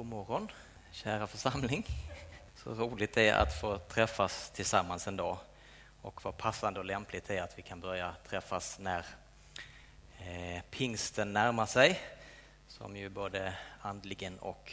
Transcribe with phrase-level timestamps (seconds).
[0.00, 0.48] God morgon,
[0.90, 1.86] kära församling.
[2.56, 5.38] Så roligt det är att få träffas tillsammans en dag.
[6.02, 9.06] Och vad passande och lämpligt det är att vi kan börja träffas när
[10.18, 12.00] eh, pingsten närmar sig.
[12.68, 14.72] Som ju både andligen och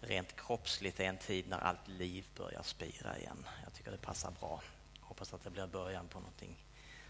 [0.00, 3.46] rent kroppsligt är en tid när allt liv börjar spira igen.
[3.64, 4.62] Jag tycker det passar bra.
[5.00, 6.56] Hoppas att det blir början på någonting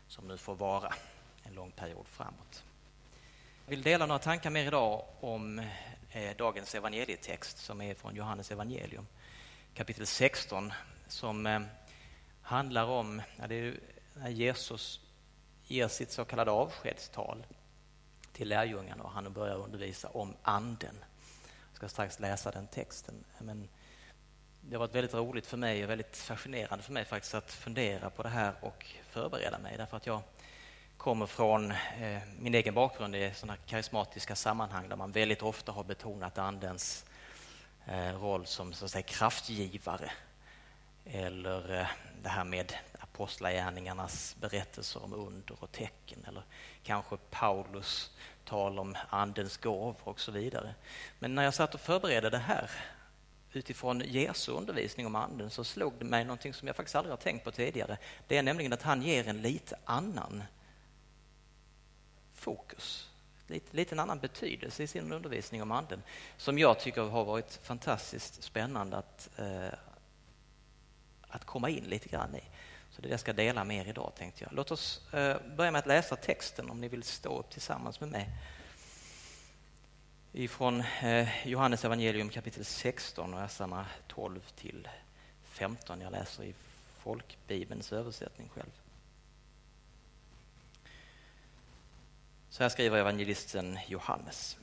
[0.09, 0.95] som nu får vara
[1.43, 2.65] en lång period framåt.
[3.65, 5.63] Jag vill dela några tankar med er idag om
[6.11, 9.07] Eh, dagens evangelietext som är från Johannes evangelium
[9.75, 10.73] kapitel 16
[11.09, 11.61] som eh,
[12.43, 13.81] handlar om ja, det är
[14.15, 15.01] när Jesus
[15.65, 17.47] ger sitt så kallade avskedstal
[18.33, 20.97] till lärjungarna och han börjar undervisa om anden.
[21.71, 23.25] Jag ska strax läsa den texten.
[23.39, 23.69] Men
[24.61, 28.11] det har varit väldigt roligt för mig och väldigt fascinerande för mig faktiskt att fundera
[28.11, 30.23] på det här och förbereda mig därför att jag
[30.97, 35.85] kommer från eh, min egen bakgrund i sådana karismatiska sammanhang där man väldigt ofta har
[35.85, 37.05] betonat andens
[37.87, 40.11] eh, roll som så att säga, kraftgivare.
[41.05, 41.87] Eller eh,
[42.23, 46.25] det här med apostlagärningarnas berättelser om under och tecken.
[46.29, 46.43] Eller
[46.83, 48.11] kanske Paulus
[48.45, 50.75] tal om andens gåvor och så vidare.
[51.19, 52.71] Men när jag satt och förberedde det här
[53.53, 57.17] utifrån Jesu undervisning om anden så slog det mig någonting som jag faktiskt aldrig har
[57.17, 57.99] tänkt på tidigare.
[58.27, 60.43] Det är nämligen att han ger en lite annan
[62.47, 63.11] fokus,
[63.47, 66.03] lite, lite en annan betydelse i sin undervisning om anden
[66.37, 69.79] som jag tycker har varit fantastiskt spännande att, eh,
[71.29, 72.43] att komma in lite grann i.
[72.91, 74.53] Så det jag ska dela med er idag tänkte jag.
[74.53, 78.09] Låt oss eh, börja med att läsa texten om ni vill stå upp tillsammans med
[78.09, 78.29] mig.
[80.33, 84.89] Ifrån eh, Johannes evangelium kapitel 16 och verserna 12 till
[85.45, 86.01] 15.
[86.01, 86.55] Jag läser i
[86.99, 88.86] folkbibelns översättning själv.
[92.51, 94.57] Så här skriver evangelisten Johannes.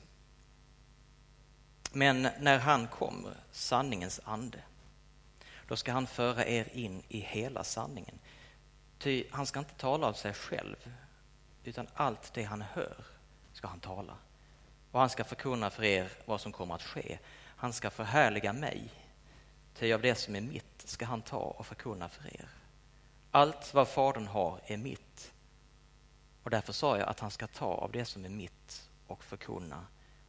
[1.92, 4.58] Men när han kommer, sanningens ande,
[5.68, 8.18] då ska han föra er in i hela sanningen.
[8.98, 10.76] Ty han ska inte tala av sig själv,
[11.64, 13.04] utan allt det han hör
[13.52, 14.16] ska han tala.
[14.90, 17.18] Och han ska förkunna för er vad som kommer att ske.
[17.56, 18.90] Han ska förhärliga mig,
[19.74, 22.48] ty av det som är mitt ska han ta och förkunna för er.
[23.30, 25.33] Allt vad Fadern har är mitt
[26.44, 29.86] och därför sa jag att han ska ta av det som är mitt och förkunna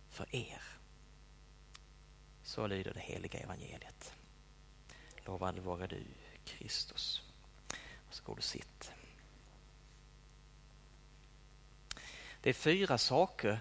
[0.10, 0.62] för er.
[2.44, 4.14] Så lyder det heliga evangeliet.
[5.26, 6.04] Lovad vare du,
[6.46, 7.22] Kristus.
[8.06, 8.92] Varsågod och sitt.
[12.42, 13.60] Det är fyra saker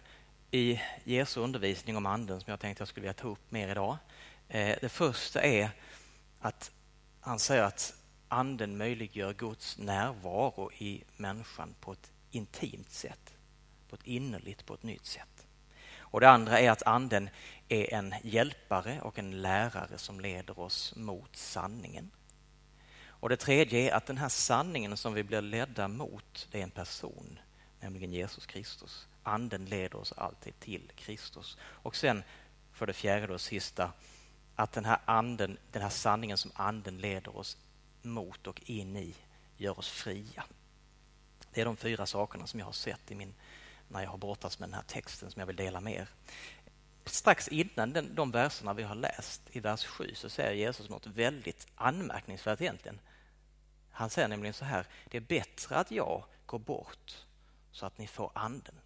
[0.51, 3.97] i Jesu undervisning om anden som jag tänkte jag skulle vilja ta upp mer idag.
[4.49, 5.71] Eh, det första är
[6.41, 6.71] att
[7.21, 7.95] han säger att
[8.29, 13.35] anden möjliggör Guds närvaro i människan på ett intimt sätt,
[13.89, 15.47] på ett innerligt, på ett nytt sätt.
[15.97, 17.31] Och Det andra är att anden
[17.69, 22.11] är en hjälpare och en lärare som leder oss mot sanningen.
[23.07, 26.63] Och Det tredje är att den här sanningen som vi blir ledda mot, det är
[26.63, 27.39] en person,
[27.81, 29.07] nämligen Jesus Kristus.
[29.23, 31.59] Anden leder oss alltid till Kristus.
[31.61, 32.23] Och sen
[32.73, 33.93] för det fjärde och sista,
[34.57, 37.57] att den här, anden, den här sanningen som anden leder oss
[38.03, 39.15] mot och in i
[39.57, 40.45] gör oss fria.
[41.55, 43.35] Det är de fyra sakerna som jag har sett i min,
[43.89, 46.09] när jag har brottats med den här texten som jag vill dela med er.
[47.05, 51.07] Strax innan den, de verserna vi har läst, i vers 7, så säger Jesus något
[51.07, 53.01] väldigt anmärkningsvärt egentligen.
[53.91, 57.25] Han säger nämligen så här, det är bättre att jag går bort
[57.73, 58.81] så att ni får anden.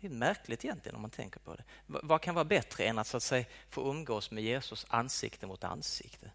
[0.00, 1.64] Det är märkligt egentligen om man tänker på det.
[1.86, 5.64] Vad kan vara bättre än att, så att säga, få umgås med Jesus ansikte mot
[5.64, 6.26] ansikte?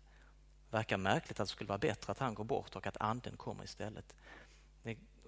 [0.70, 3.38] Det verkar märkligt att det skulle vara bättre att han går bort och att anden
[3.38, 4.16] kommer istället.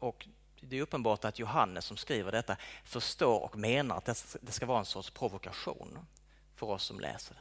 [0.01, 0.27] Och
[0.61, 4.79] det är uppenbart att Johannes som skriver detta förstår och menar att det ska vara
[4.79, 6.05] en sorts provokation
[6.55, 7.37] för oss som läser.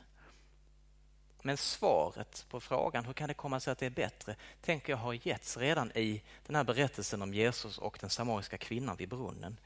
[1.43, 4.97] Men svaret på frågan hur kan det komma sig att det är bättre tänker jag
[4.97, 9.57] har getts redan i den här berättelsen om Jesus och den samariska kvinnan vid brunnen.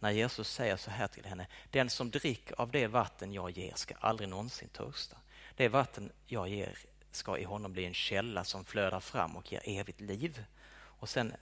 [0.00, 1.46] När Jesus säger så här till henne.
[1.70, 5.16] Den som dricker av det vatten jag ger ska aldrig någonsin törsta.
[5.56, 6.78] Det vatten jag ger
[7.10, 10.44] ska i honom bli en källa som flödar fram och ger evigt liv.
[10.74, 11.32] Och sen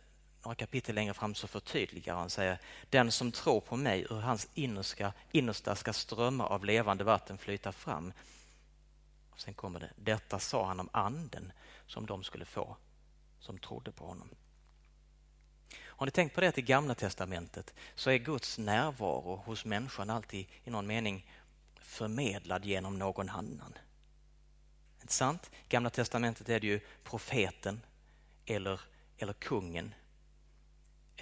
[0.45, 2.59] några kapitel längre fram så förtydligar han säger
[2.91, 7.73] den som tror på mig ur hans innerska, innersta ska strömmar av levande vatten flyta
[7.73, 8.13] fram.
[9.31, 11.53] Och sen kommer det, detta sa han om anden
[11.87, 12.77] som de skulle få
[13.41, 14.29] som trodde på honom.
[15.81, 20.11] Har ni tänkt på det att i Gamla testamentet så är Guds närvaro hos människan
[20.11, 21.31] alltid i någon mening
[21.81, 23.79] förmedlad genom någon annan.
[25.01, 25.51] Inte sant?
[25.55, 27.81] I Gamla testamentet är det ju profeten
[28.47, 28.81] eller,
[29.19, 29.95] eller kungen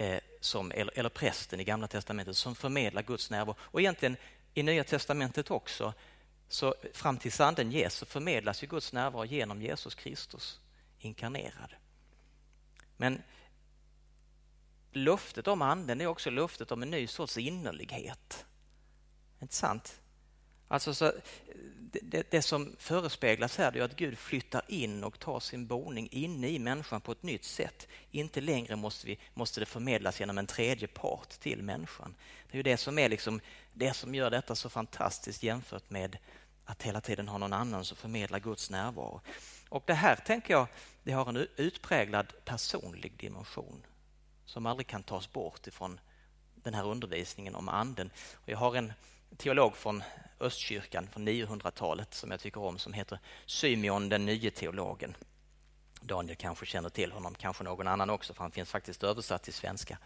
[0.01, 3.55] Eh, som, eller, eller prästen i Gamla testamentet som förmedlar Guds närvaro.
[3.61, 4.17] Och egentligen
[4.53, 5.93] i Nya testamentet också
[6.47, 10.59] så fram till anden ges så förmedlas ju Guds närvaro genom Jesus Kristus
[10.99, 11.75] inkarnerad.
[12.97, 13.21] Men
[14.91, 18.45] löftet om anden är också löftet om en ny sorts innerlighet.
[19.41, 20.01] Inte sant?
[20.71, 21.11] Alltså så,
[22.01, 26.49] det, det, som förespeglas här är att Gud flyttar in och tar sin boning inne
[26.49, 27.87] i människan på ett nytt sätt.
[28.11, 32.15] Inte längre måste, vi, måste det förmedlas genom en tredje part till människan.
[32.47, 33.41] Det är ju det som är liksom,
[33.73, 36.17] det som gör detta så fantastiskt jämfört med
[36.65, 39.21] att hela tiden ha någon annan som förmedlar Guds närvaro.
[39.69, 40.67] Och det här tänker jag,
[41.03, 43.85] det har en utpräglad personlig dimension
[44.45, 45.99] som aldrig kan tas bort ifrån
[46.55, 48.11] den här undervisningen om anden.
[48.35, 48.93] Och jag har en
[49.37, 50.03] teolog från
[50.39, 55.15] Östkyrkan från 900-talet som jag tycker om som heter Symeon den nye teologen.
[56.01, 59.53] Daniel kanske känner till honom, kanske någon annan också för han finns faktiskt översatt till
[59.53, 59.97] svenska.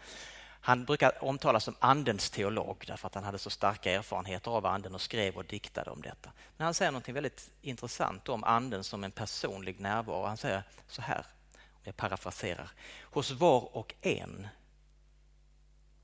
[0.60, 4.94] Han brukar omtalas som andens teolog därför att han hade så starka erfarenheter av anden
[4.94, 6.32] och skrev och diktade om detta.
[6.56, 10.26] Men han säger något väldigt intressant om anden som en personlig närvaro.
[10.26, 12.70] Han säger så här, om jag parafraserar.
[13.02, 14.48] Hos var och en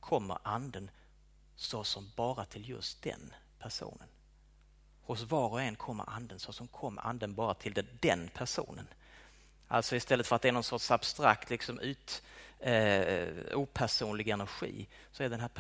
[0.00, 0.90] kommer anden
[1.62, 4.08] så som bara till just den personen.
[5.02, 8.86] Hos var och en kommer anden så som kom anden bara till den personen.
[9.68, 12.22] Alltså istället för att det är någon sorts abstrakt liksom ut,
[12.58, 15.50] eh, opersonlig energi så, är den här,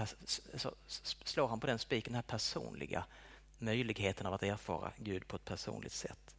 [0.56, 0.74] så
[1.24, 3.04] slår han på den spiken, den här personliga
[3.58, 6.34] möjligheten av att erfara Gud på ett personligt sätt.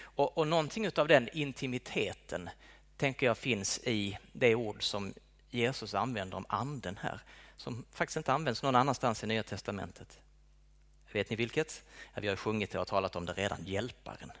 [0.00, 2.50] Och, och någonting av den intimiteten
[2.96, 5.14] tänker jag finns i det ord som
[5.50, 7.20] Jesus använder om anden här
[7.60, 10.20] som faktiskt inte används någon annanstans i Nya Testamentet.
[11.12, 11.84] Vet ni vilket?
[12.14, 14.32] vi har sjungit och talat om det redan, hjälparen.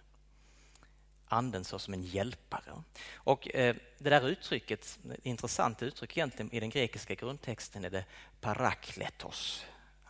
[1.28, 2.82] Anden så som en hjälpare.
[3.14, 8.04] Och eh, det där uttrycket, intressant uttryck egentligen i den grekiska grundtexten är det
[8.40, 9.64] parakletos,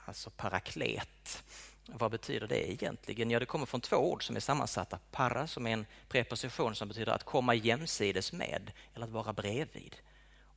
[0.04, 1.44] alltså paraklet.
[1.86, 3.30] Vad betyder det egentligen?
[3.30, 4.98] Ja, det kommer från två ord som är sammansatta.
[5.10, 9.96] Para som är en preposition som betyder att komma jämsides med eller att vara bredvid.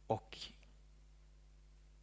[0.07, 0.37] Och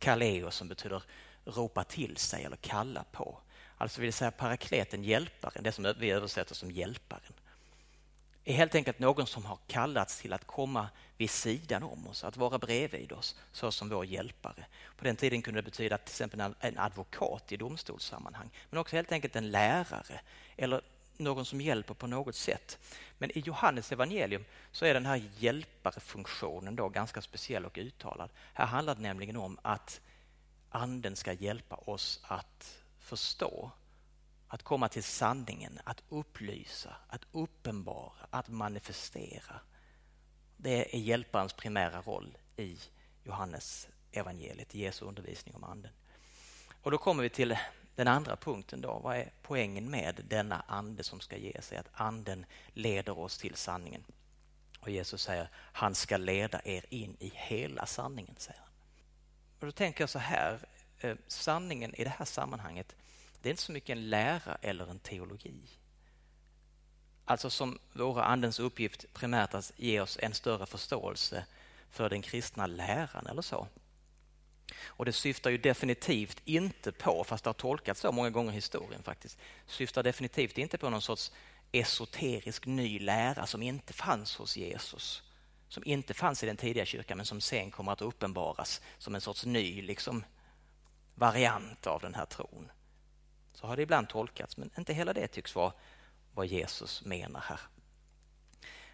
[0.01, 1.03] kaleo som betyder
[1.45, 3.39] ropa till sig eller kalla på.
[3.79, 7.33] Alltså vill säga parakleten, hjälparen, det som vi översätter som hjälparen
[8.45, 12.37] är helt enkelt någon som har kallats till att komma vid sidan om oss, att
[12.37, 14.67] vara bredvid oss, så som vår hjälpare.
[14.97, 19.13] På den tiden kunde det betyda till exempel en advokat i domstolssammanhang, men också helt
[19.13, 20.21] enkelt en lärare
[20.57, 20.81] eller
[21.21, 22.79] någon som hjälper på något sätt.
[23.19, 28.31] Men i Johannes evangelium så är den här hjälparefunktionen då ganska speciell och uttalad.
[28.55, 30.01] Här handlar det nämligen om att
[30.71, 33.71] anden ska hjälpa oss att förstå
[34.49, 39.61] att komma till sanningen, att upplysa, att uppenbara, att manifestera.
[40.57, 42.79] Det är hjälparens primära roll i
[43.25, 45.93] Johannes evangeliet, Jesu undervisning om anden.
[46.83, 47.59] Och då kommer vi till
[48.01, 48.99] den andra punkten då.
[48.99, 51.79] Vad är poängen med denna ande som ska ge sig?
[51.79, 54.05] Att anden leder oss till sanningen.
[54.81, 58.69] Och Jesus säger, han ska leda er in i hela sanningen, säger han.
[59.61, 60.59] Och då tänker jag så här,
[61.01, 62.97] eh, sanningen i det här sammanhanget
[63.43, 65.61] det är inte så mycket en lära eller en teologi.
[67.25, 71.47] Alltså som våra andens uppgift primärt att ge oss en större förståelse
[71.91, 73.69] för den kristna läran eller så.
[74.85, 78.55] Och det syftar ju definitivt inte på, fast det har tolkats så många gånger i
[78.55, 81.33] historien faktiskt, syftar definitivt inte på någon sorts
[81.73, 85.23] esoterisk ny lära som inte fanns hos Jesus.
[85.69, 89.21] Som inte fanns i den tidiga kyrkan men som sen kommer att uppenbaras som en
[89.21, 90.25] sorts ny liksom,
[91.15, 92.71] variant av den här tron.
[93.55, 95.73] Så har det ibland tolkats, men inte heller det tycks vara
[96.35, 97.61] vad Jesus menar här.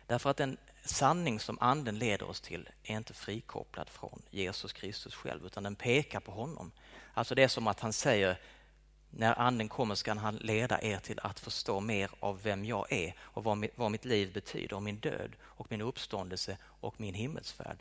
[0.07, 5.15] Därför att den sanning som anden leder oss till är inte frikopplad från Jesus Kristus
[5.15, 6.73] själv, utan den pekar på honom.
[7.15, 8.41] Alltså det är som att han säger
[9.11, 13.15] när anden kommer ska han leda er till att förstå mer av vem jag är
[13.19, 13.45] och
[13.77, 17.79] vad, mitt liv betyder, och min död och min uppståndelse och min himmelsfärd.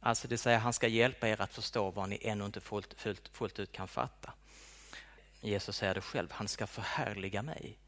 [0.00, 3.28] Alltså det säger han ska hjälpa er att förstå vad ni ännu inte fullt, fullt,
[3.28, 4.32] fullt ut kan fatta.
[5.40, 7.78] Jesus säger det själv, han ska förhärliga mig.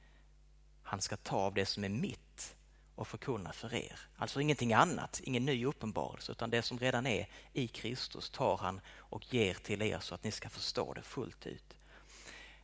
[0.82, 2.56] Han ska ta av det som är mitt
[2.96, 3.98] och förkunna för er.
[4.16, 8.80] Alltså ingenting annat, ingen ny uppenbarelse utan det som redan är i Kristus tar han
[8.96, 11.76] och ger till er så att ni ska förstå det fullt ut.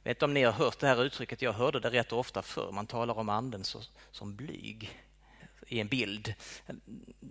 [0.03, 2.43] Jag vet inte om ni har hört det här uttrycket, jag hörde det rätt ofta
[2.43, 2.73] förr.
[2.73, 5.01] Man talar om anden så, som blyg
[5.67, 6.35] i en bild.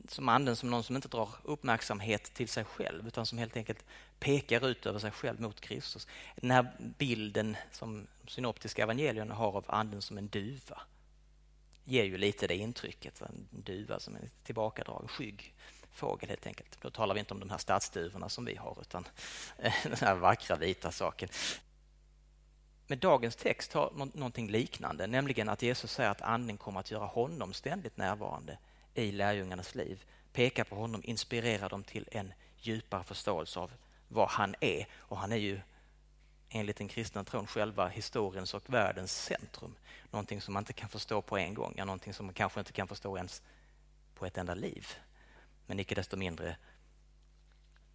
[0.07, 3.85] Som anden som någon som inte drar uppmärksamhet till sig själv utan som helt enkelt
[4.19, 6.07] pekar ut över sig själv mot Kristus.
[6.35, 10.81] Den här bilden som synoptiska evangelierna har av anden som en duva
[11.83, 13.21] ger ju lite det intrycket.
[13.21, 15.53] En duva som är tillbakadragen, skygg
[15.91, 16.77] fågel helt enkelt.
[16.81, 19.07] Då talar vi inte om de här stadsduvorna som vi har utan
[19.57, 21.29] eh, den här vackra vita saken.
[22.87, 27.05] Men dagens text har någonting liknande, nämligen att Jesus säger att anden kommer att göra
[27.05, 28.57] honom ständigt närvarande
[28.93, 33.71] i lärjungarnas liv, peka på honom, inspirera dem till en djupare förståelse av
[34.07, 34.87] vad han är.
[34.93, 35.59] Och han är ju
[36.51, 39.75] enligt den kristna tron själva historiens och världens centrum.
[40.11, 42.73] Någonting som man inte kan förstå på en gång, ja, någonting som man kanske inte
[42.73, 43.41] kan förstå ens
[44.15, 44.87] på ett enda liv.
[45.65, 46.57] Men icke desto mindre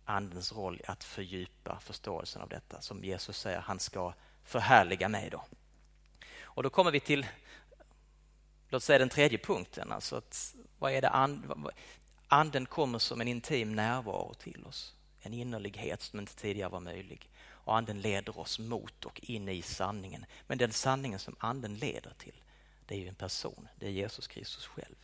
[0.04, 2.80] Andens roll att fördjupa förståelsen av detta.
[2.80, 5.30] Som Jesus säger, han ska förhärliga mig.
[5.30, 5.44] Då.
[6.42, 7.26] Och då kommer vi till
[8.68, 9.92] låt säga den tredje punkten.
[9.92, 11.68] Alltså att, vad är det and,
[12.28, 14.94] anden kommer som en intim närvaro till oss.
[15.20, 17.30] En innerlighet som inte tidigare var möjlig.
[17.66, 20.26] Och anden leder oss mot och in i sanningen.
[20.46, 22.42] Men den sanningen som anden leder till,
[22.86, 23.68] det är ju en person.
[23.76, 24.96] Det är Jesus Kristus själv.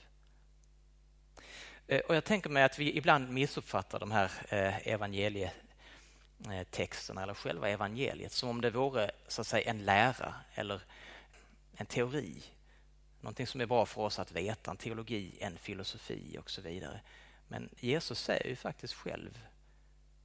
[1.86, 7.68] Eh, och jag tänker mig att vi ibland missuppfattar de här eh, evangelietexterna eller själva
[7.68, 10.80] evangeliet som om det vore så att säga en lära eller
[11.76, 12.42] en teori.
[13.20, 17.00] Någonting som är bra för oss att veta, en teologi, en filosofi och så vidare.
[17.48, 19.38] Men Jesus säger ju faktiskt själv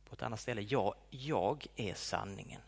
[0.10, 2.62] på ett annat ställe, ja, jag är sanningen.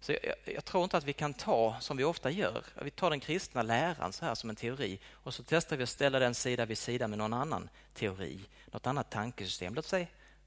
[0.00, 3.10] Så jag, jag, tror inte att vi kan ta, som vi ofta gör, vi tar
[3.10, 6.34] den kristna läran så här som en teori och så testar vi att ställa den
[6.34, 9.74] sida vid sida med någon annan teori, något annat tankesystem.
[9.74, 10.06] Låt säga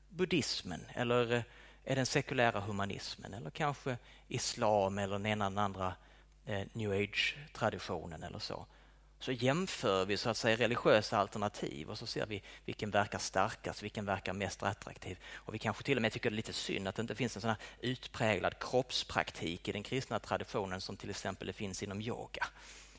[0.09, 1.41] buddhismen eller eh,
[1.83, 3.97] är den sekulära humanismen eller kanske
[4.27, 5.93] islam eller den ena eller den andra
[6.45, 8.65] eh, new age-traditionen eller så
[9.23, 13.83] så jämför vi så att säga religiösa alternativ och så ser vi vilken verkar starkast,
[13.83, 15.17] vilken verkar mest attraktiv.
[15.33, 17.35] Och vi kanske till och med tycker det är lite synd att det inte finns
[17.35, 22.01] en sån här utpräglad kroppspraktik i den kristna traditionen som till exempel det finns inom
[22.01, 22.47] yoga.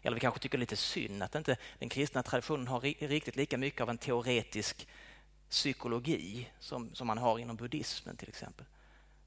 [0.03, 3.37] Eller vi kanske tycker det är lite synd att inte den kristna traditionen har riktigt
[3.37, 4.89] lika mycket av en teoretisk
[5.51, 8.67] psykologi som, som man har inom buddhismen till exempel.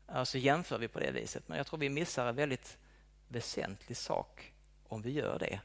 [0.07, 2.77] Alltså jämför vi på det viset, men jag tror vi missar en väldigt
[3.27, 4.53] väsentlig sak
[4.87, 5.59] om vi gör det.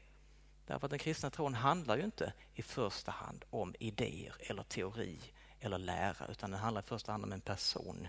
[0.67, 5.19] Därför att den kristna tron handlar ju inte i första hand om idéer eller teori
[5.59, 8.07] eller lära utan den handlar i första hand om en person.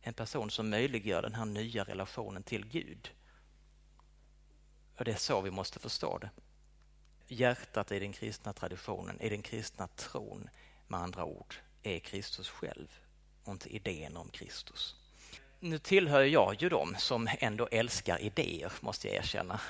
[0.00, 3.10] En person som möjliggör den här nya relationen till Gud.
[4.96, 6.30] Och Det är så vi måste förstå det.
[7.26, 10.50] Hjärtat i den kristna traditionen, i den kristna tron
[10.88, 12.88] med andra ord, är Kristus själv
[13.44, 14.96] och inte idén om Kristus.
[15.60, 19.60] Nu tillhör jag ju dem som ändå älskar idéer, måste jag erkänna.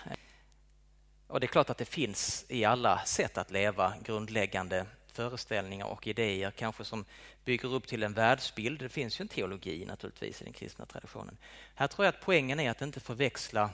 [1.26, 6.06] Och det är klart att det finns i alla sätt att leva grundläggande föreställningar och
[6.06, 7.04] idéer kanske som
[7.44, 8.80] bygger upp till en världsbild.
[8.80, 11.38] Det finns ju en teologi naturligtvis i den kristna traditionen.
[11.74, 13.70] Här tror jag att poängen är att inte förväxla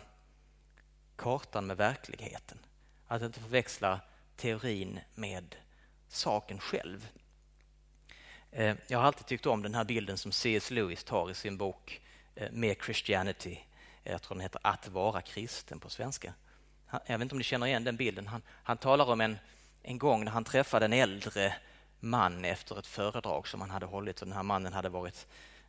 [1.17, 2.59] kartan med verkligheten.
[3.07, 4.01] Att inte förväxla
[4.37, 5.57] teorin med
[6.09, 7.09] saken själv.
[8.51, 10.71] Eh, jag har alltid tyckt om den här bilden som C.S.
[10.71, 12.01] Lewis tar i sin bok
[12.35, 13.59] eh, Mere Christianity.
[14.05, 16.35] Jag tror den heter Att vara kristen på svenska
[16.91, 18.27] jag vet inte om ni känner igen den bilden.
[18.27, 19.39] Han, han talar om en,
[19.83, 21.55] en gång när han träffade en äldre
[22.01, 24.21] man efter ett föredrag som han hade hållit.
[24.21, 25.27] Och den här mannen hade varit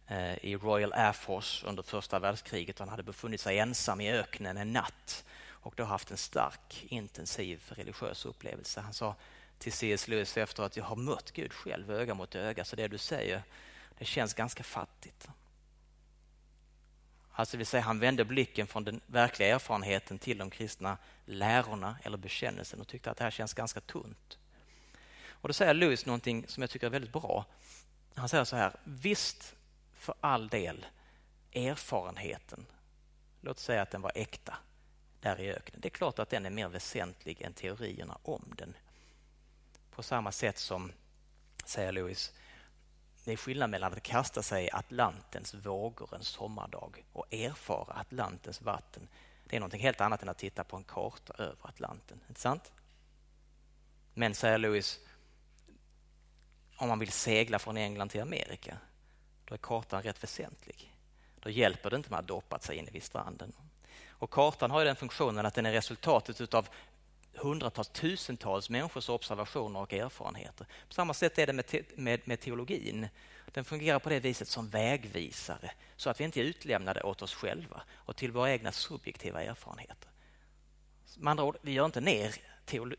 [0.07, 2.79] eh, i Royal Air Force under första världskriget.
[2.79, 6.85] och Han hade befunnit sig ensam i öknen en natt och då haft en stark,
[6.89, 8.81] intensiv religiös upplevelse.
[8.81, 9.15] Han sa
[9.57, 10.07] till C.S.
[10.07, 13.43] Lewis efter att jag har mött Gud själv öga mot öga, så det du säger
[13.97, 15.27] det känns ganska fattigt.
[17.31, 22.17] Alltså vill säga, han vände blicken från den verkliga erfarenheten till de kristna lärorna eller
[22.17, 24.37] bekännelsen och tyckte att det här känns ganska tunt.
[25.29, 27.45] Och Då säger Lewis någonting som jag tycker är väldigt bra.
[28.15, 29.55] Han säger så här, visst
[29.93, 30.85] för all del
[31.53, 32.65] erfarenheten,
[33.41, 34.57] låt säga att den var äkta
[35.21, 35.81] där i öknen.
[35.81, 38.73] Det är klart att den är mer väsentlig än teorierna om den.
[39.91, 40.91] På samma sätt som,
[41.65, 42.33] säger Lewis,
[43.23, 48.61] det är skillnad mellan att kasta sig i Atlantens vågor en sommardag och erfara Atlantens
[48.61, 49.07] vatten.
[49.45, 52.21] Det är något helt annat än att titta på en karta över Atlanten.
[52.29, 52.71] Inte sant?
[54.13, 54.99] Men, säger Lewis,
[56.77, 58.77] om man vill segla från England till Amerika,
[59.45, 60.95] då är kartan rätt väsentlig.
[61.39, 63.53] Då hjälper det inte med att doppat sig inne vid stranden.
[64.09, 66.69] Och kartan har ju den funktionen att den är resultatet av
[67.33, 70.67] hundratals, tusentals människors observationer och erfarenheter.
[70.87, 73.07] På samma sätt är det med, te med, med teologin.
[73.51, 77.33] Den fungerar på det viset som vägvisare så att vi inte är utlämnade åt oss
[77.33, 80.09] själva och till våra egna subjektiva erfarenheter.
[81.17, 82.35] Med andra ord, vi gör inte ner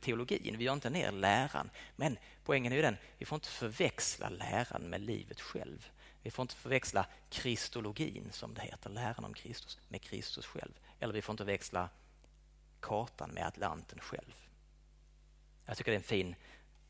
[0.00, 1.70] teologin, vi gör inte ner läran.
[1.96, 5.90] Men poängen är ju den, vi får inte förväxla läran med livet själv.
[6.22, 10.72] Vi får inte förväxla kristologin, som det heter, läran om Kristus, med Kristus själv.
[11.00, 11.88] Eller vi får inte växla
[12.82, 14.34] kartan med Atlanten själv.
[15.66, 16.34] Jag tycker det är en fin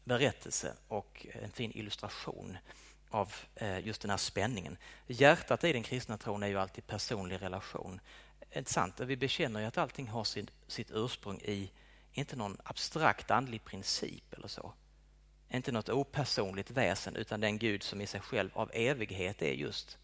[0.05, 2.59] berättelse och en fin illustration
[3.11, 4.77] av eh, just den här spänningen.
[5.07, 8.01] Hjärtat i den kristna tron är ju alltid personlig relation.
[8.51, 9.01] är sant.
[9.01, 11.71] Vi bekänner ju att allting har sin, sitt ursprung i,
[12.13, 14.73] inte någon abstrakt andlig princip eller så.
[15.49, 19.99] Inte något opersonligt väsen utan den Gud som i sig själv av evighet är just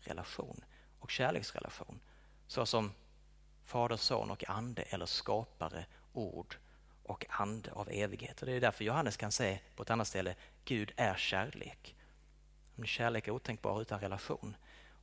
[0.00, 0.64] relation
[0.98, 2.00] och kärleksrelation.
[2.46, 2.92] Så som
[3.64, 6.56] Fader, Son och Ande eller skapare, ord
[7.02, 8.40] och ande av evighet.
[8.40, 11.94] Och det är därför Johannes kan säga på ett annat ställe Gud är kärlek.
[12.84, 14.56] Kärlek är otänkbar utan relation.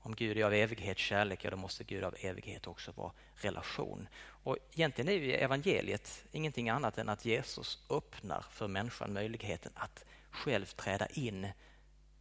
[0.04, 4.08] Om Gud är av evighet kärlek, ja då måste Gud av evighet också vara relation.
[4.44, 10.06] Och egentligen är ju evangeliet ingenting annat än att Jesus öppnar för människan möjligheten att
[10.32, 11.48] själv träda in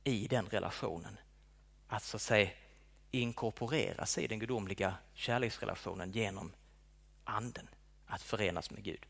[0.04, 1.18] i den relationen.
[1.88, 2.50] Att så att säga
[3.11, 6.52] inkorporeras i den gudomliga kärleksrelationen genom
[7.25, 7.69] anden,
[8.07, 9.07] att förenas med Gud.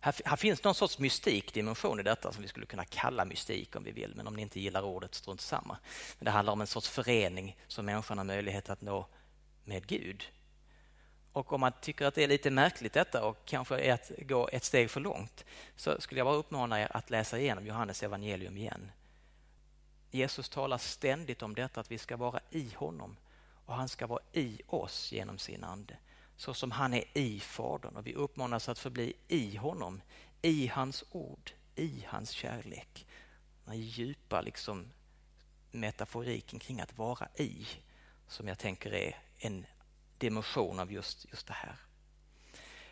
[0.00, 3.84] Här, här, finns någon sorts mystikdimension i detta som vi skulle kunna kalla mystik om
[3.84, 5.76] vi vill, men om ni inte gillar ordet, strunt samma.
[6.18, 9.06] Men det handlar om en sorts förening som människan har möjlighet att nå
[9.64, 10.24] med Gud.
[11.32, 14.48] Och om man tycker att det är lite märkligt detta och kanske är att gå
[14.52, 15.44] ett steg för långt
[15.76, 18.90] så skulle jag bara uppmana er att läsa igenom Johannes evangelium igen.
[20.14, 23.16] Jesus talar ständigt om detta att vi ska vara i honom
[23.66, 25.96] och han ska vara i oss genom sin ande
[26.36, 30.00] så som han är i Fadern och vi uppmanas att förbli i honom,
[30.42, 33.06] i hans ord, i hans kärlek.
[33.64, 34.92] Den djupa liksom
[35.70, 37.66] metaforiken kring att vara i
[38.28, 39.66] som jag tänker är en
[40.18, 41.76] dimension av just, just det här.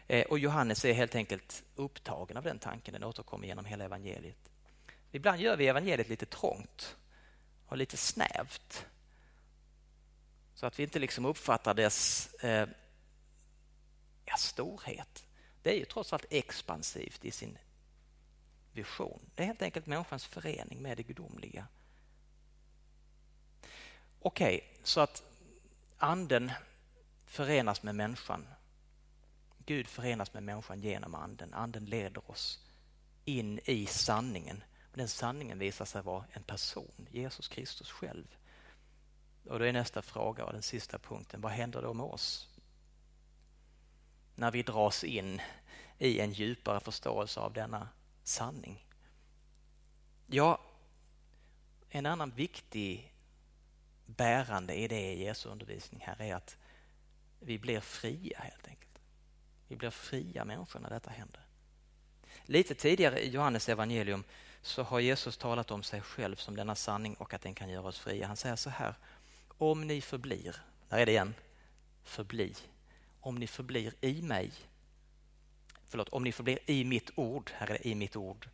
[0.07, 4.50] Eh, och Johannes är helt enkelt upptagen av den tanken, den återkommer genom hela evangeliet.
[5.12, 6.97] Ibland gör vi evangeliet lite trångt
[7.71, 8.87] och lite snävt.
[10.55, 12.69] Så att vi inte liksom uppfattar dess eh,
[14.25, 15.27] ja, storhet.
[15.62, 17.59] Det är ju trots allt expansivt i sin
[18.73, 19.21] vision.
[19.35, 21.67] Det är helt enkelt människans förening med det gudomliga.
[24.21, 25.23] Okej, okay, så att
[25.99, 26.53] anden
[27.27, 28.47] förenas med människan.
[29.67, 31.55] Gud förenas med människan genom anden.
[31.55, 32.59] Anden leder oss
[33.25, 34.65] in i sanningen.
[34.95, 38.37] Den sanningen visar sig vara en person, Jesus Kristus själv.
[39.45, 42.50] Och då är nästa fråga och den sista punkten, vad händer då med oss?
[44.41, 45.41] när vi dras in
[45.99, 47.89] i en djupare förståelse av denna
[48.25, 48.87] sanning.
[50.26, 50.61] Ja,
[51.89, 53.13] en annan viktig
[54.07, 56.57] bärande idé i Jesu undervisning här är att
[57.41, 58.99] vi blir fria helt enkelt.
[59.69, 61.41] Vi blir fria människor när detta händer.
[62.45, 64.25] Lite tidigare i Johannes evangelium
[64.63, 67.87] så har Jesus talat om sig själv som denna sanning och att den kan göra
[67.89, 68.27] oss fria.
[68.27, 68.95] Han säger så här,
[69.49, 70.57] om ni förblir,
[70.89, 71.35] där är det igen,
[72.05, 72.55] förbli
[73.21, 74.51] om ni förblir i mig.
[75.89, 77.51] Förlåt, om ni förblir i mitt ord.
[77.55, 78.49] Här är det i mitt ord.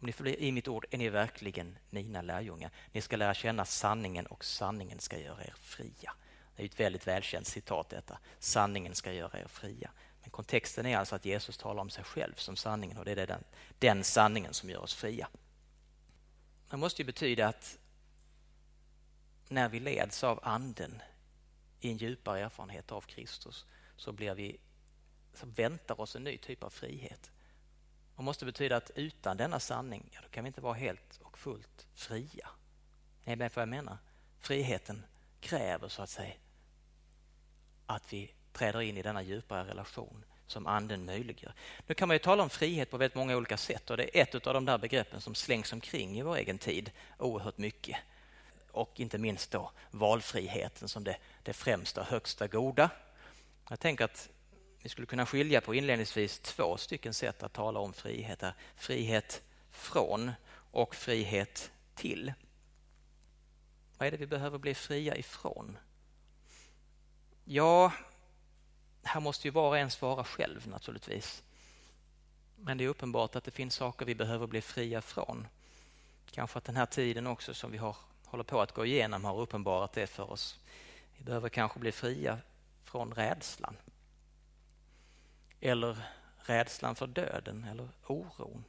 [0.00, 2.70] Om ni förblir i mitt ord är ni verkligen mina lärjungar.
[2.92, 6.12] Ni ska lära känna sanningen och sanningen ska göra er fria.
[6.56, 8.18] Det är ett väldigt välkänt citat detta.
[8.38, 9.90] Sanningen ska göra er fria.
[10.20, 13.26] Men kontexten är alltså att Jesus talar om sig själv som sanningen och det är
[13.26, 13.44] den,
[13.78, 15.28] den sanningen som gör oss fria.
[16.70, 17.78] Det måste ju betyda att
[19.48, 21.02] när vi leds av anden
[21.80, 24.60] i en djupare erfarenhet av Kristus så, blir vi,
[25.34, 27.30] så väntar oss en ny typ av frihet.
[28.16, 31.38] Det måste betyda att utan denna sanning ja, då kan vi inte vara helt och
[31.38, 32.48] fullt fria.
[33.24, 33.98] Ni är med vad jag menar?
[34.38, 35.02] Friheten
[35.40, 36.34] kräver så att säga
[37.86, 41.52] att vi träder in i denna djupare relation som anden möjliggör.
[41.86, 44.22] Nu kan man ju tala om frihet på väldigt många olika sätt och det är
[44.22, 47.96] ett av de där begreppen som slängs omkring i vår egen tid oerhört mycket.
[48.70, 52.90] Och inte minst då valfriheten som det, det främsta högsta goda
[53.70, 54.30] jag tänker att
[54.82, 58.42] vi skulle kunna skilja på inledningsvis två stycken sätt att tala om frihet.
[58.42, 58.54] Här.
[58.76, 60.32] Frihet från
[60.70, 62.32] och frihet till.
[63.98, 65.78] Vad är det vi behöver bli fria ifrån?
[67.44, 67.92] Ja,
[69.02, 71.42] här måste ju var och en svara själv naturligtvis.
[72.56, 75.46] Men det är uppenbart att det finns saker vi behöver bli fria från.
[76.30, 79.40] Kanske att den här tiden också som vi har, håller på att gå igenom har
[79.40, 80.58] uppenbarat det för oss.
[81.18, 82.38] Vi behöver kanske bli fria
[82.84, 83.76] från rädslan.
[85.60, 85.98] Eller
[86.38, 88.64] rädslan för döden eller oron.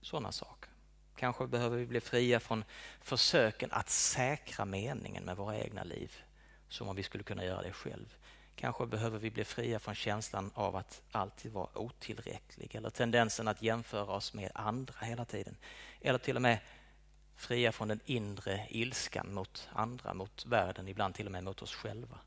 [0.00, 0.70] Sådana saker.
[1.16, 2.64] Kanske behöver vi bli fria från
[3.00, 6.25] försöken att säkra meningen med våra egna liv
[6.68, 8.16] som om vi skulle kunna göra det själv.
[8.56, 13.62] Kanske behöver vi bli fria från känslan av att alltid vara otillräcklig eller tendensen att
[13.62, 15.56] jämföra oss med andra hela tiden.
[16.00, 16.58] Eller till och med
[17.36, 21.74] fria från den inre ilskan mot andra, mot världen, ibland till och med mot oss
[21.74, 22.18] själva.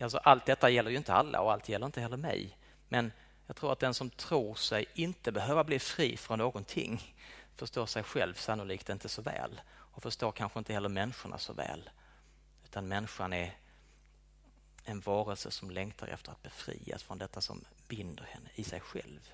[0.00, 2.58] Alltså allt detta gäller ju inte alla och allt gäller inte heller mig.
[2.88, 3.12] Men
[3.46, 7.14] jag tror att den som tror sig inte behöva bli fri från någonting
[7.54, 11.90] förstår sig själv sannolikt inte så väl och förstår kanske inte heller människorna så väl.
[12.76, 13.56] Utan människan är
[14.84, 19.32] en varelse som längtar efter att befrias från detta som binder henne i sig själv.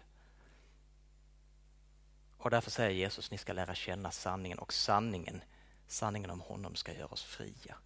[2.37, 5.43] Och därför säger Jesus, ni ska lära känna sanningen och sanningen,
[5.87, 7.77] sanningen om honom ska göra oss fria.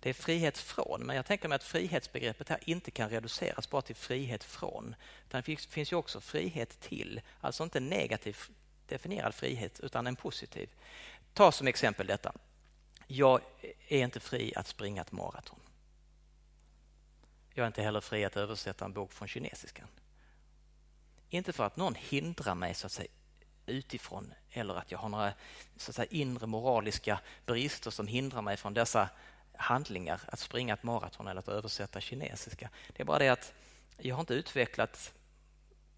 [0.00, 3.82] Det är frihet från, men jag tänker mig att frihetsbegreppet här inte kan reduceras bara
[3.82, 4.94] till frihet från.
[5.26, 8.38] Utan det finns ju också frihet till, alltså inte negativ
[8.88, 10.68] definierad frihet utan en positiv.
[11.34, 12.32] Ta som exempel detta.
[13.14, 13.40] Jag
[13.88, 15.58] är inte fri att springa ett maraton.
[17.54, 19.88] Jag är inte heller fri att översätta en bok från kinesiskan.
[21.30, 23.08] Inte för att någon hindrar mig så att säga
[23.66, 25.34] utifrån eller att jag har några
[25.76, 29.08] så att säga, inre moraliska brister som hindrar mig från dessa
[29.56, 32.70] handlingar, att springa ett maraton eller att översätta kinesiska.
[32.92, 33.52] Det är bara det att
[33.98, 35.14] jag har inte utvecklat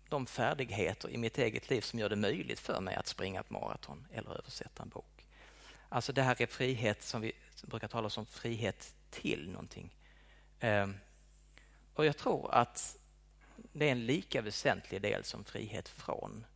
[0.09, 3.50] de färdigheter i mitt eget liv som gör det möjligt för mig att springa ett
[3.50, 5.13] maraton eller översätta en bok.
[5.94, 9.96] Alltså det här är frihet som vi brukar tala om frihet till någonting.
[10.61, 10.96] Ehm,
[11.94, 12.96] och jag tror att
[13.72, 16.46] det är en lika väsentlig del som frihet från.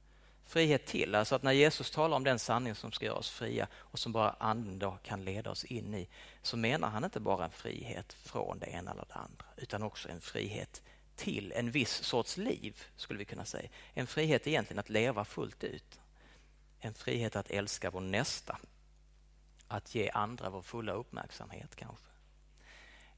[0.46, 3.68] Frihet till, alltså att när Jesus talar om den sanning som ska göra oss fria
[3.74, 6.09] och som bara anden då kan leda oss in i,
[6.42, 10.09] så menar han inte bara en frihet från det ena eller det andra, utan också
[10.09, 10.83] en frihet
[11.16, 13.68] till en viss sorts liv, skulle vi kunna säga.
[13.94, 16.01] En frihet egentligen att leva fullt ut.
[16.81, 18.59] En frihet att älska vår nästa.
[19.68, 22.07] Att ge andra vår fulla uppmärksamhet kanske.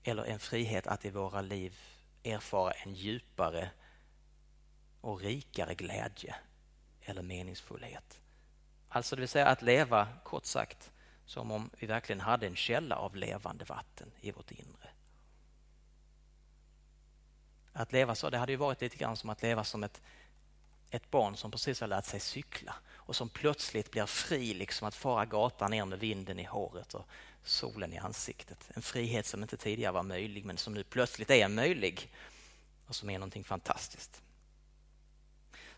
[0.03, 1.79] Eller en frihet att i våra liv
[2.23, 3.71] erfara en djupare
[5.01, 6.35] och rikare glädje
[7.03, 8.21] eller meningsfullhet.
[8.89, 10.93] Alltså det vill säga att leva, kort sagt,
[11.27, 14.91] som om vi verkligen hade en källa av levande vatten i vårt inre.
[17.73, 20.03] Att leva så, det hade ju varit lite grann som att leva som ett,
[20.91, 24.95] ett barn som precis har lärt sig cykla och som plötsligt blir fri liksom att
[24.95, 27.07] fara gatan ner med vinden i håret och
[27.45, 28.71] solen i ansiktet.
[28.75, 32.11] En frihet som inte tidigare var möjlig men som nu plötsligt är möjlig
[32.87, 34.23] och som är någonting fantastiskt.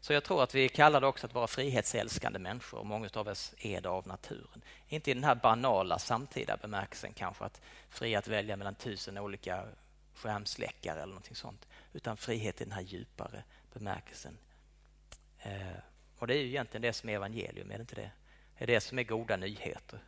[0.01, 3.29] Så jag tror att vi är kallade också att vara frihetsälskande människor och många av
[3.29, 4.63] oss är det av naturen.
[4.89, 9.65] Inte i den här banala samtida bemärkelsen kanske att fri att välja mellan tusen olika
[10.15, 14.39] skärmsläckare eller någonting sånt utan frihet i den här djupare bemärkelsen.
[15.43, 15.77] Eh,
[16.19, 18.11] och det är ju egentligen det som är evangelium, är det inte det?
[18.59, 19.99] Det är det som är goda nyheter.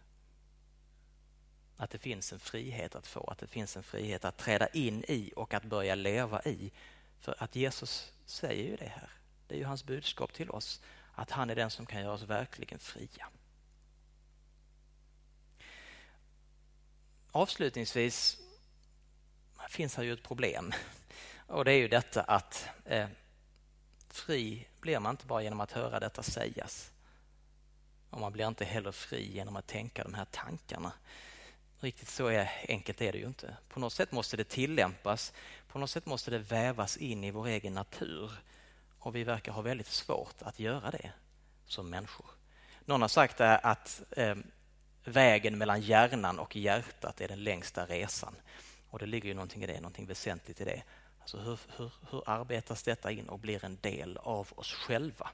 [1.76, 5.04] Att det finns en frihet att få, att det finns en frihet att träda in
[5.08, 6.72] i och att börja leva i.
[7.20, 9.10] För att Jesus säger ju det här.
[9.48, 10.80] Det är ju hans budskap till oss,
[11.14, 13.28] att han är den som kan göra oss verkligen fria.
[17.30, 18.38] Avslutningsvis
[19.68, 20.72] finns här ju ett problem.
[21.46, 23.08] Och det är ju detta att eh,
[24.16, 26.92] fri blir man inte bara genom att höra detta sägas.
[28.10, 30.92] Och man blir inte heller fri genom att tänka de här tankarna.
[31.80, 33.56] Riktigt så är, enkelt är det ju inte.
[33.68, 35.32] På något sätt måste det tillämpas.
[35.68, 38.32] På något sätt måste det vävas in i vår egen natur.
[38.98, 41.12] Och vi verkar ha väldigt svårt att göra det
[41.66, 42.26] som människor.
[42.84, 44.34] Någon har sagt eh, att eh,
[45.04, 48.34] vägen mellan hjärnan och hjärtat är den längsta resan.
[48.90, 50.82] Och det ligger ju någonting i det, någonting väsentligt i det.
[51.24, 55.30] Alltså hur, hur, hur arbetas detta in och blir en del av oss själva?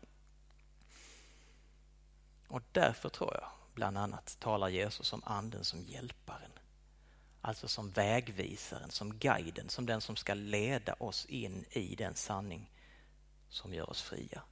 [2.48, 6.50] Och därför tror jag bland annat talar Jesus om anden som hjälparen.
[7.40, 12.70] Alltså som vägvisaren, som guiden, som den som ska leda oss in i den sanning
[13.48, 14.42] som gör oss fria.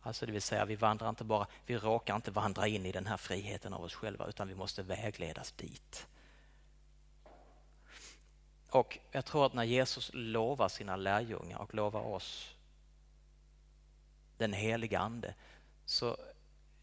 [0.00, 3.06] Alltså det vill säga vi vandrar inte bara, vi råkar inte vandra in i den
[3.06, 6.06] här friheten av oss själva utan vi måste vägledas dit.
[8.76, 12.54] Och jag tror att när Jesus lovar sina lärjungar och lovar oss
[14.38, 15.34] den heliga ande
[15.84, 16.16] så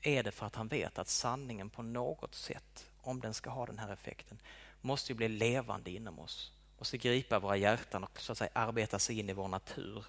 [0.02, 3.66] är det för att han vet att sanningen på något sätt, om den ska ha
[3.66, 4.42] den här effekten,
[4.82, 6.52] måste bli levande inom oss.
[6.78, 10.06] Måste gripa våra hjärtan och så att säga arbeta sig in i vår natur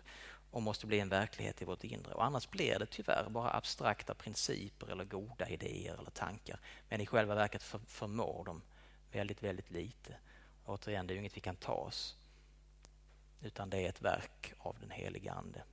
[0.51, 2.15] och måste bli en verklighet i vårt inre.
[2.15, 6.61] Och annars blir det tyvärr bara abstrakta principer eller goda idéer eller tankar.
[6.89, 8.63] Men i själva verket förmår de
[9.13, 10.17] väldigt, väldigt lite.
[10.65, 12.17] Återigen, det är ju inget vi kan ta oss.
[13.43, 15.65] Utan det är ett verk av den heliga Ande.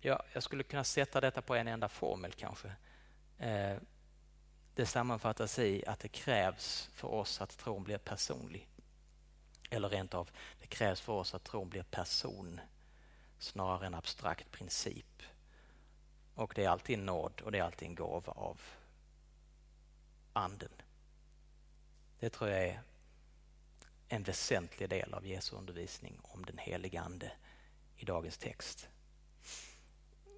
[0.00, 2.72] Ja, jag skulle kunna sätta detta på en enda formel kanske.
[3.38, 3.76] Eh,
[4.74, 8.68] det sammanfattas i att det krävs för oss att tron blir personlig.
[9.70, 12.60] Eller rent av, det krävs för oss att tron blir person
[13.38, 15.22] snarare än abstrakt princip.
[16.34, 18.60] Och det är alltid en nåd och det är alltid en gåva av
[20.32, 20.72] anden.
[22.20, 22.82] Det tror jag är
[24.08, 27.32] en väsentlig del av Jesu undervisning om den helige Ande
[27.96, 28.88] i dagens text.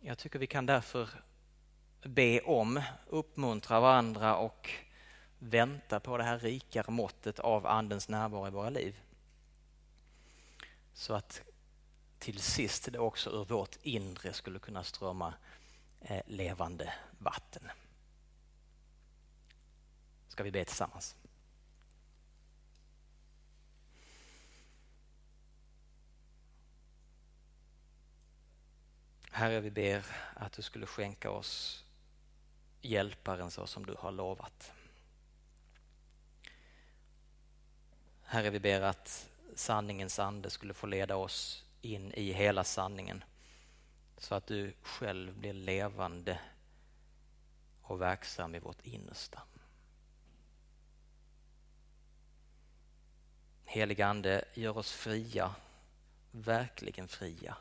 [0.01, 1.09] Jag tycker vi kan därför
[2.03, 4.71] be om, uppmuntra varandra och
[5.39, 9.01] vänta på det här rikare måttet av Andens närvaro i våra liv.
[10.93, 11.43] Så att
[12.19, 15.35] till sist det också ur vårt inre skulle kunna strömma
[16.01, 17.71] eh, levande vatten.
[20.29, 21.17] Ska vi be tillsammans?
[29.35, 31.85] Herre, vi ber att du skulle skänka oss
[32.81, 34.73] hjälparen så som du har lovat.
[38.23, 43.25] Herre, vi ber att sanningens ande skulle få leda oss in i hela sanningen
[44.17, 46.41] så att du själv blir levande
[47.83, 49.43] och verksam i vårt innersta.
[53.65, 55.55] Helige Ande, gör oss fria,
[56.31, 57.57] verkligen fria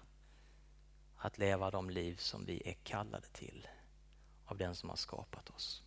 [1.21, 3.67] att leva de liv som vi är kallade till
[4.45, 5.83] av den som har skapat oss.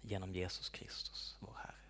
[0.00, 1.83] Genom Jesus Kristus, vår Herre.